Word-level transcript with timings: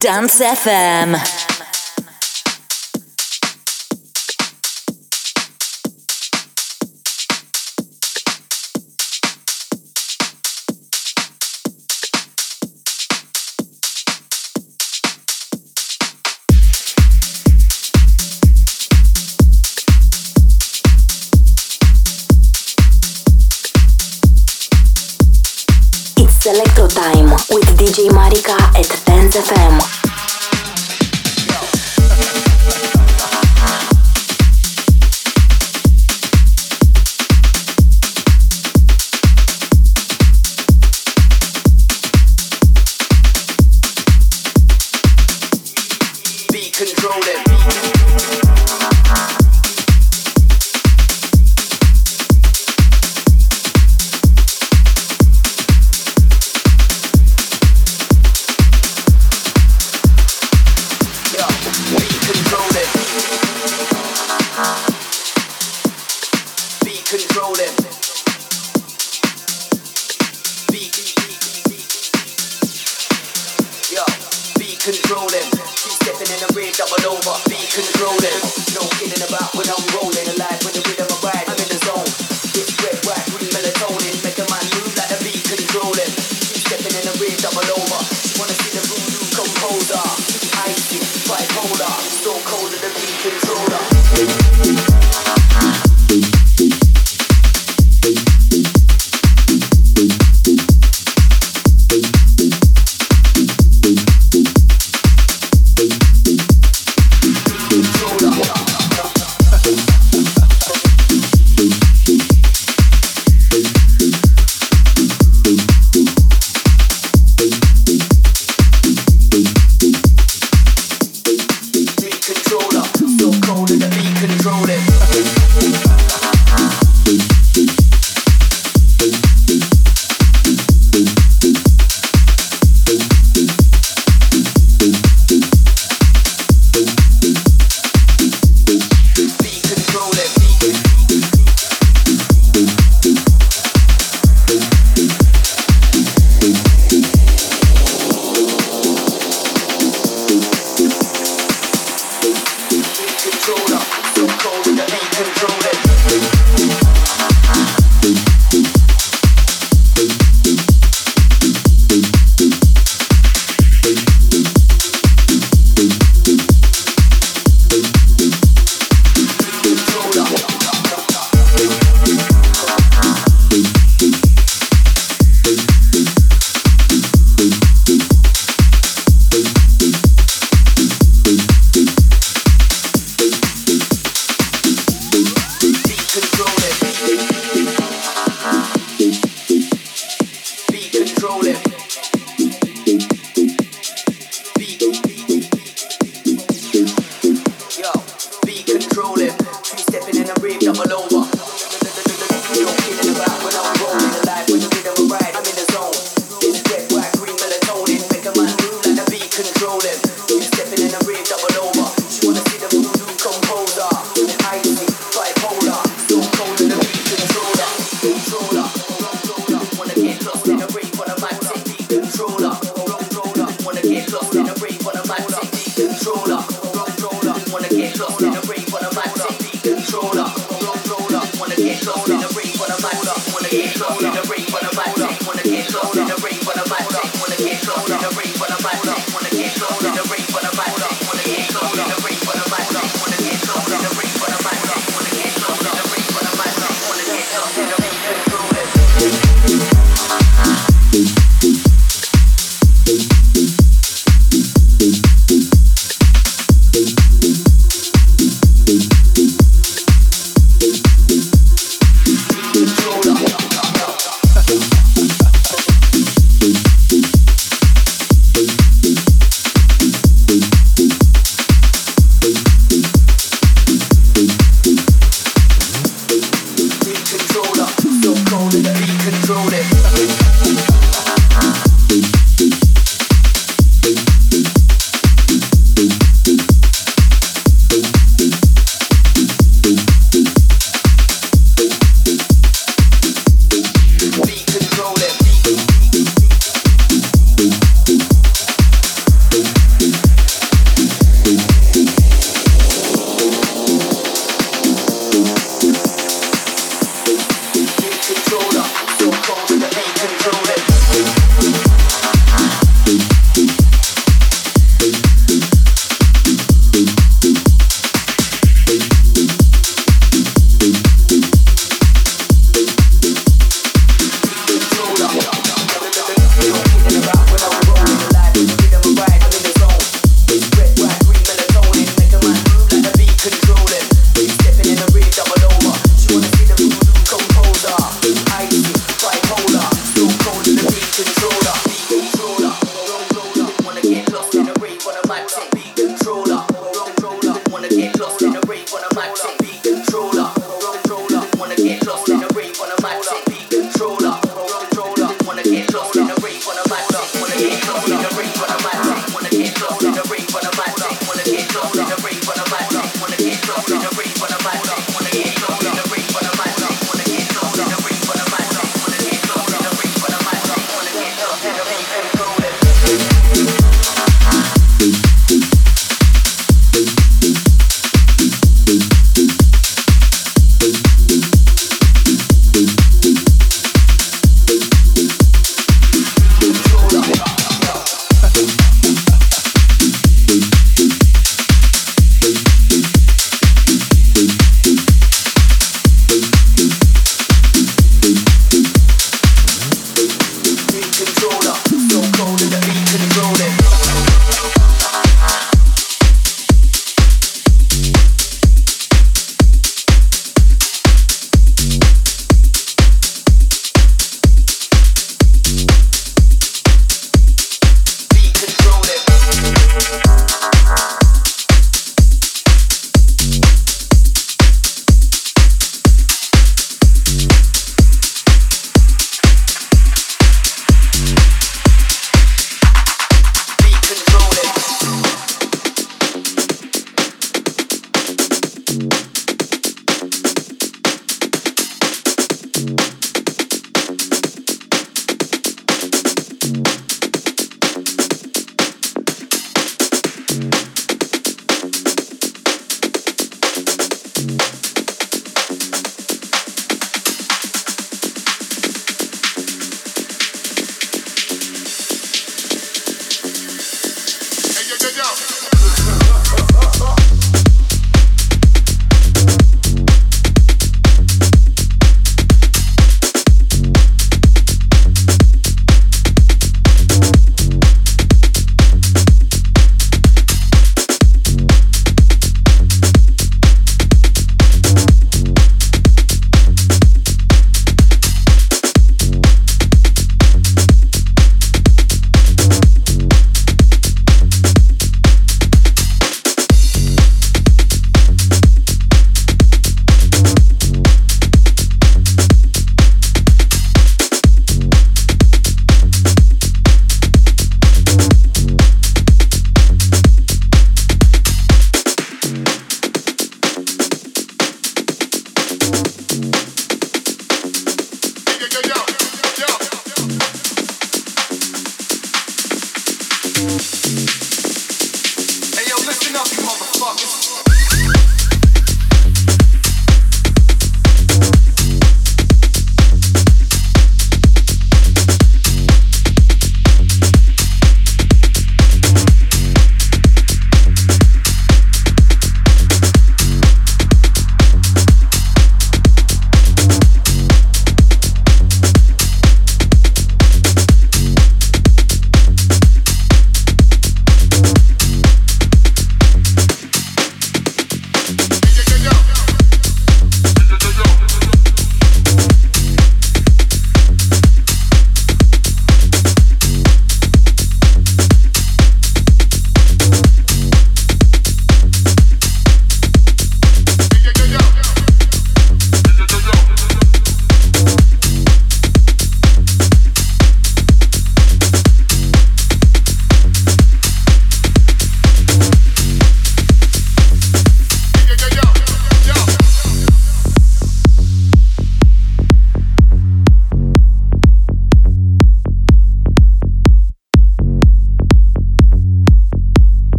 Dance 0.00 0.40
FM. 0.40 1.14
Electro 26.46 26.88
Time 26.88 27.30
with 27.50 27.68
DJ 27.78 28.08
Marika 28.08 28.58
at 28.74 29.06
Dance 29.06 29.36
FM. 29.36 29.89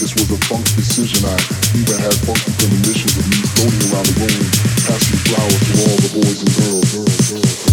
This 0.00 0.14
was 0.14 0.30
a 0.30 0.38
funk 0.46 0.64
decision. 0.76 1.28
I 1.28 1.36
even 1.76 1.98
had 2.00 2.14
funky 2.24 2.50
premonitions 2.56 3.18
of 3.18 3.28
me 3.28 3.36
floating 3.52 3.92
around 3.92 4.06
the 4.06 4.16
room, 4.16 4.48
passing 4.88 5.20
flowers 5.28 5.60
to 5.60 5.74
all 5.76 5.96
the 6.00 6.10
boys 6.16 6.40
and 6.40 6.56
girls. 6.56 6.94
girls, 6.94 7.30
girls, 7.30 7.64
girls. 7.64 7.69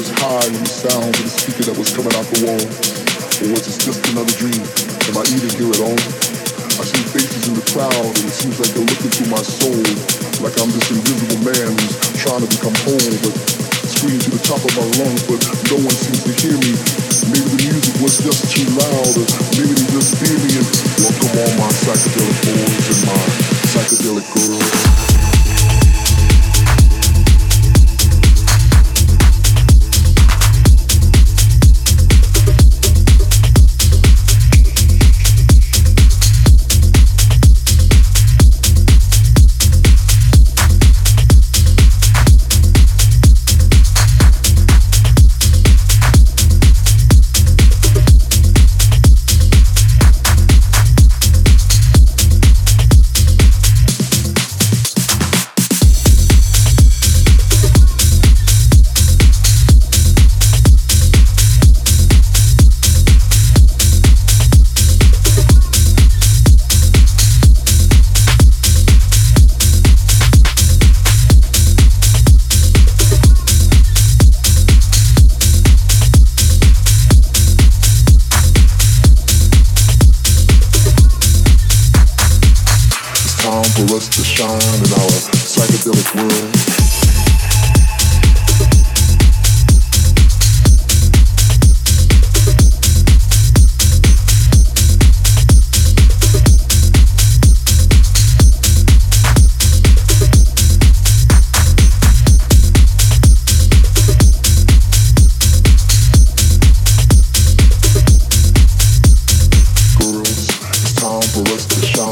was 0.00 0.16
high 0.16 0.48
in 0.48 0.64
sound 0.64 1.12
of 1.12 1.20
the 1.20 1.28
speaker 1.28 1.64
that 1.68 1.76
was 1.76 1.92
coming 1.92 2.08
out 2.16 2.24
the 2.32 2.40
wall? 2.48 2.64
Or 3.44 3.46
was 3.52 3.68
it 3.68 3.76
just 3.84 4.00
another 4.08 4.32
dream? 4.40 4.56
Am 5.12 5.20
I 5.20 5.24
even 5.28 5.52
here 5.60 5.68
at 5.68 5.80
all? 5.84 6.00
I 6.80 6.88
see 6.88 7.04
faces 7.04 7.52
in 7.52 7.54
the 7.60 7.66
crowd 7.68 7.92
and 7.92 8.24
it 8.24 8.32
seems 8.32 8.56
like 8.56 8.72
they're 8.72 8.88
looking 8.88 9.12
through 9.12 9.28
my 9.28 9.44
soul 9.44 9.76
like 10.40 10.56
I'm 10.56 10.72
this 10.72 10.88
invisible 10.88 11.44
man 11.44 11.76
who's 11.76 12.16
trying 12.16 12.40
to 12.40 12.48
become 12.48 12.72
whole 12.80 13.12
but 13.20 13.34
screaming 13.92 14.24
to 14.24 14.32
the 14.32 14.40
top 14.40 14.64
of 14.64 14.72
my 14.72 14.88
lungs 15.04 15.20
but 15.28 15.36
no 15.68 15.76
one 15.84 15.92
seems 15.92 16.24
to 16.24 16.32
hear 16.32 16.56
me. 16.56 16.72
Maybe 17.28 17.48
the 17.52 17.60
music 17.68 17.94
was 18.00 18.24
just 18.24 18.48
too 18.48 18.64
loud 18.72 19.12
or 19.20 19.26
maybe 19.60 19.76
they 19.76 19.88
just 19.92 20.16
fear 20.16 20.32
me 20.32 20.64
and 20.64 20.68
welcome 21.04 21.28
all 21.44 21.52
my 21.60 21.68
psychedelic 21.76 22.36
boys 22.48 22.88
and 22.88 23.00
my 23.04 23.20
psychedelic 23.68 24.24
girls. 24.32 24.79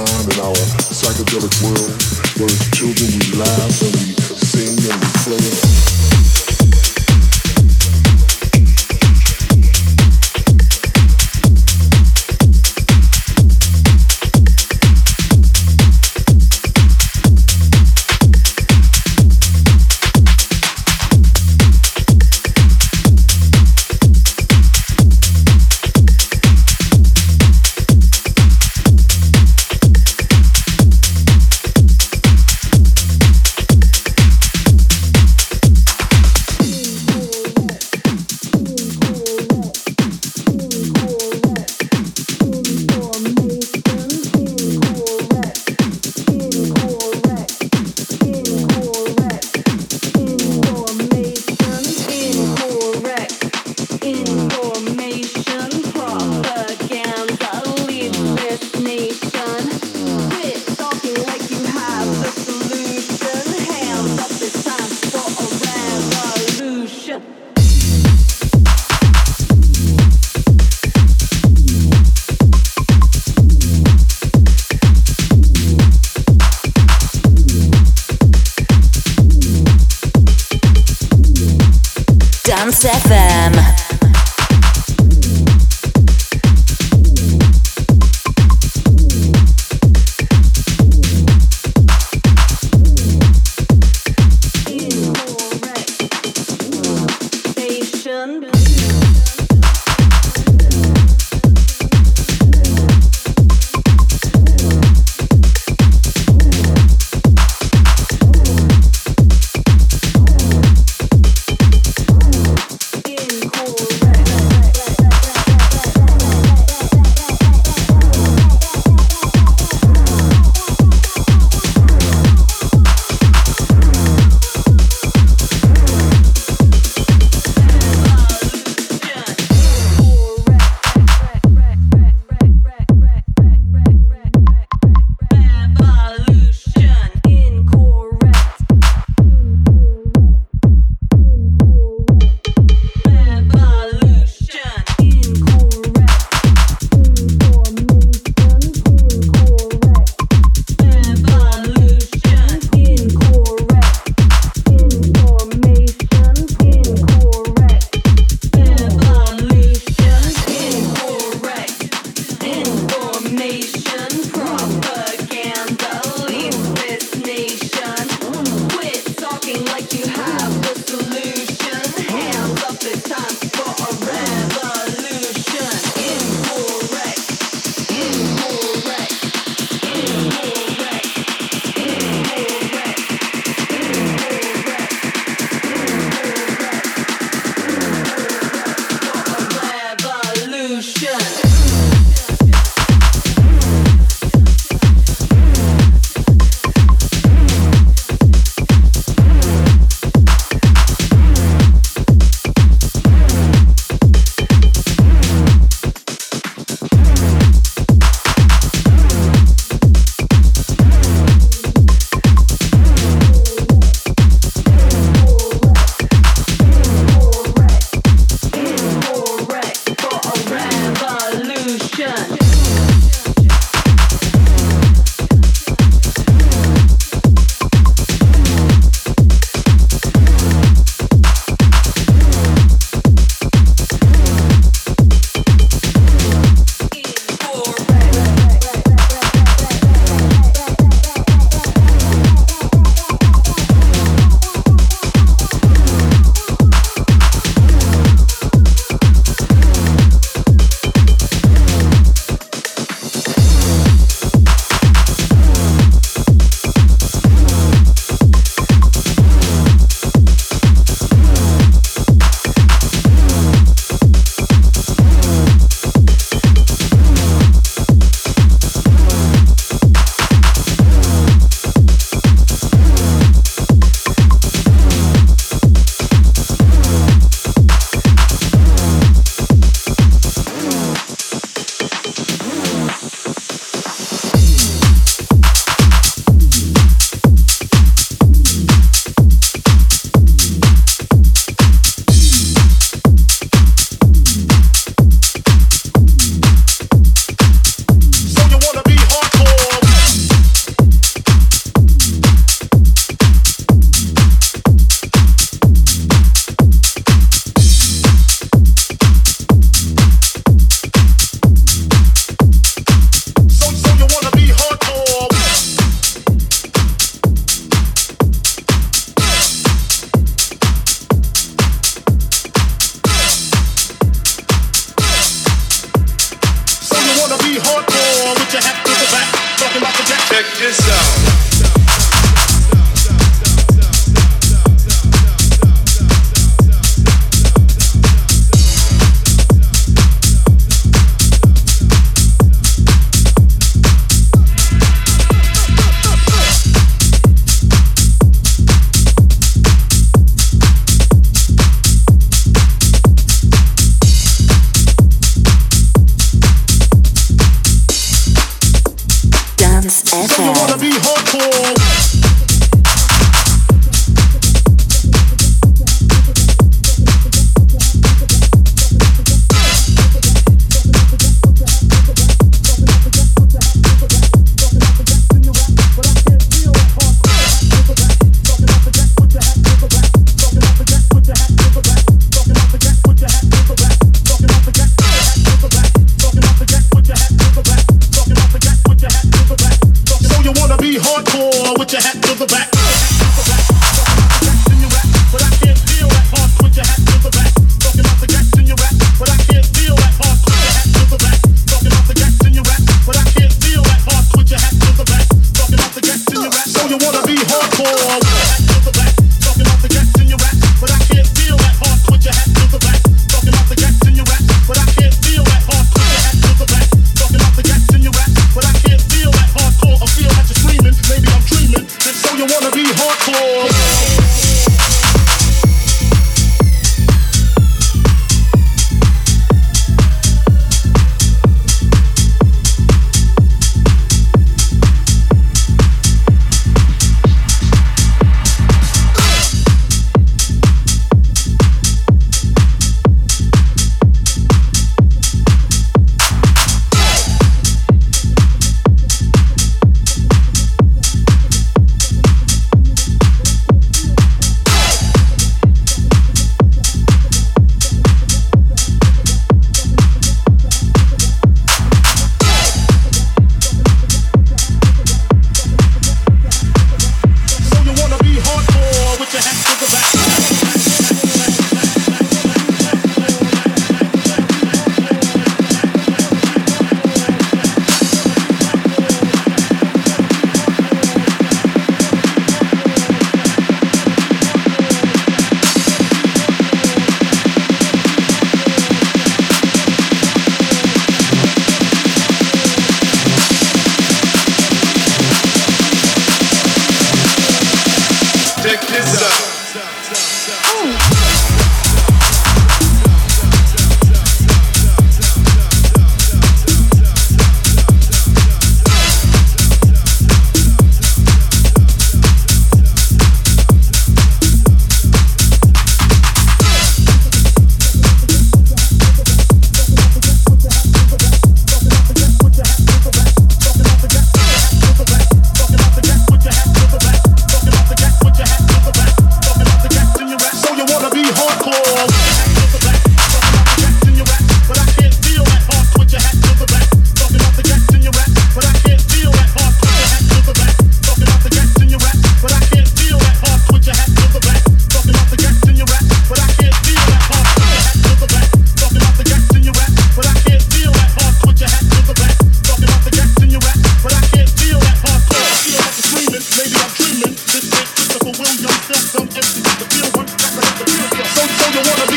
in 0.08 0.40
our 0.40 0.54
psychedelic 0.90 1.52
world 1.62 1.92
where 2.38 2.48
as 2.48 2.70
children 2.70 3.10
we 3.18 3.38
laugh 3.38 3.82
and 3.82 3.92
we 3.92 4.14
sing 4.16 4.76
and 4.90 5.00
we 5.00 5.10
play. 5.24 5.97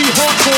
be 0.04 0.08
hardcore. 0.14 0.51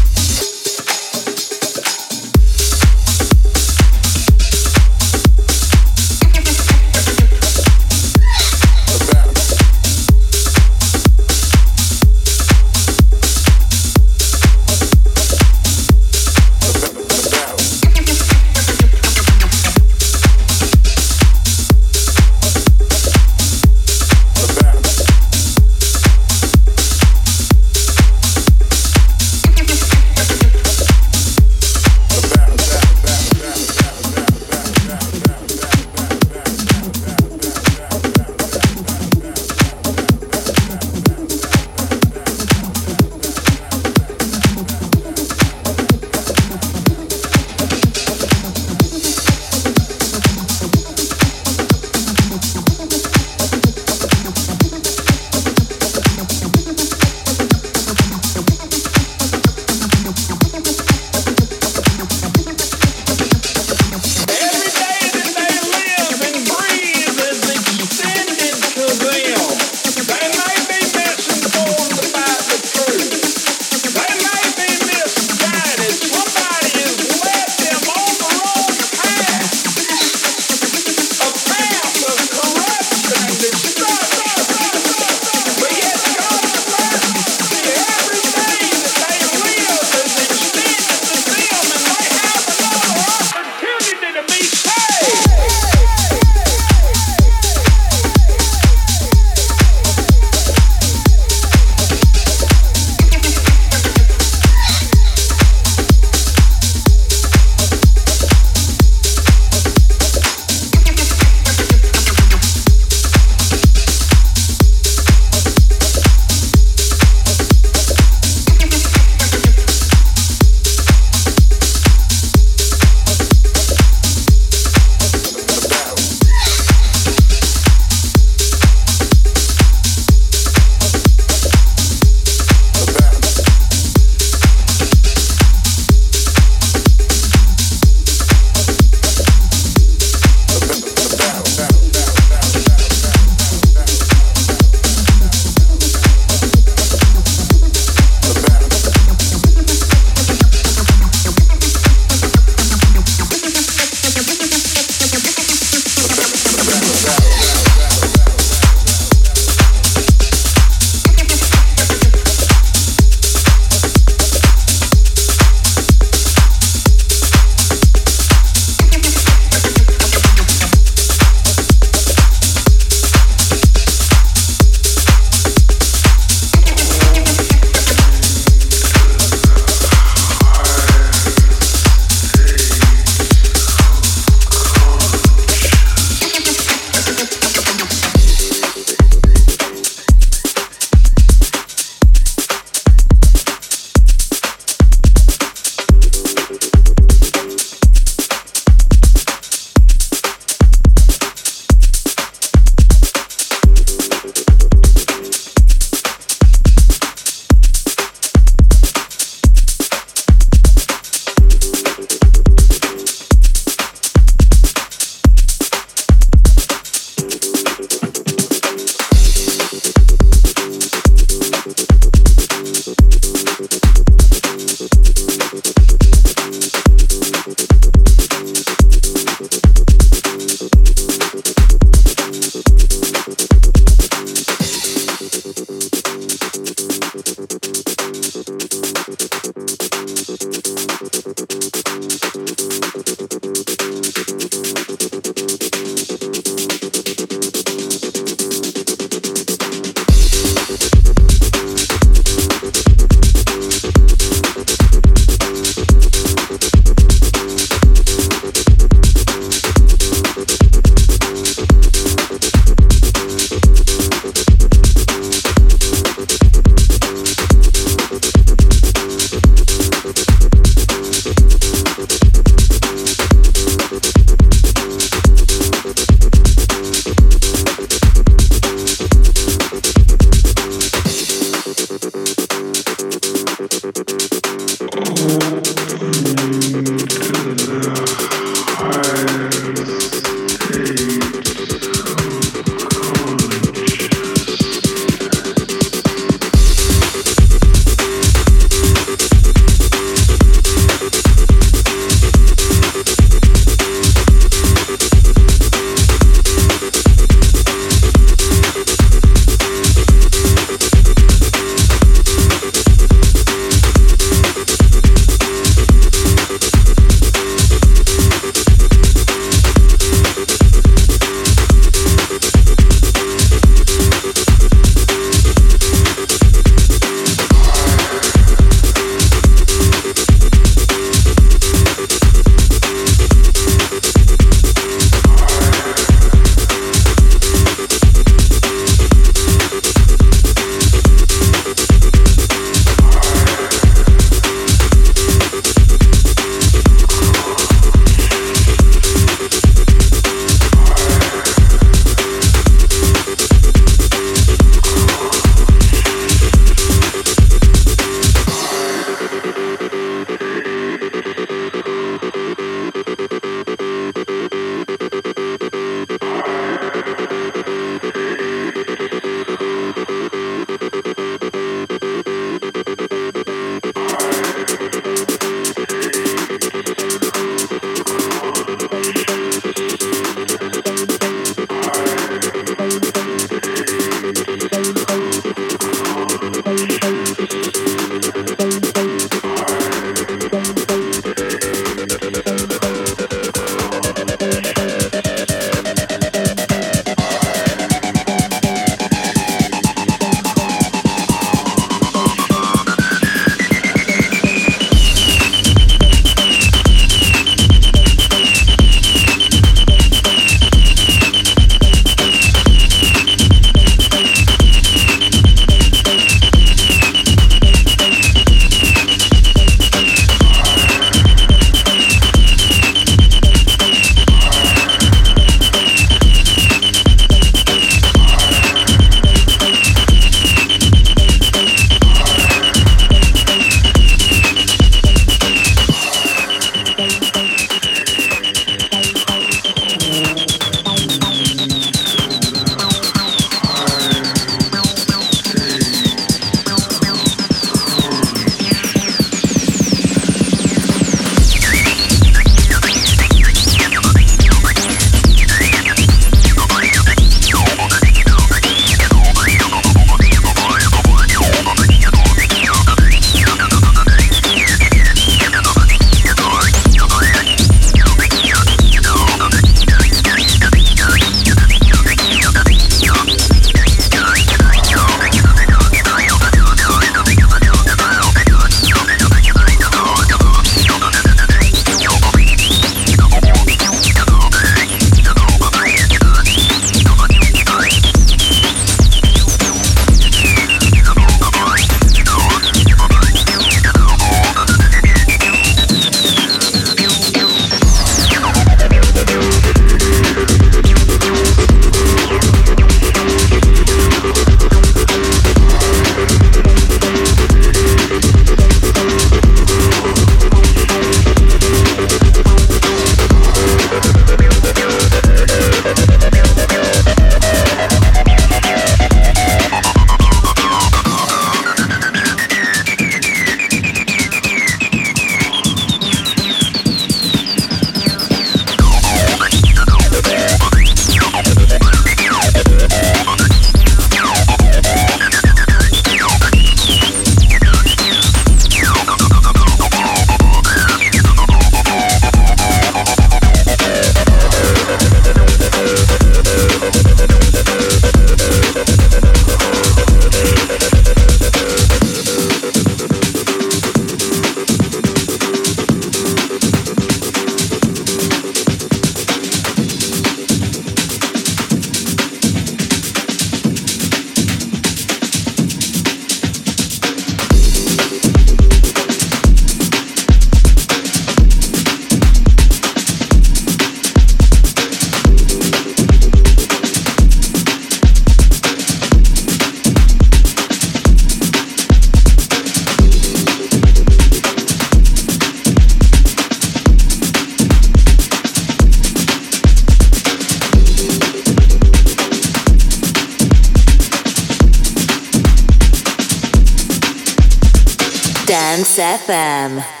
FM. 599.31 600.00